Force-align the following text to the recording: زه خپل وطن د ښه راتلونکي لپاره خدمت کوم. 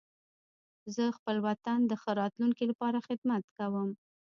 زه 0.95 1.03
خپل 1.17 1.35
وطن 1.47 1.79
د 1.85 1.91
ښه 2.01 2.11
راتلونکي 2.21 2.63
لپاره 2.71 3.05
خدمت 3.07 3.43
کوم. 3.57 3.89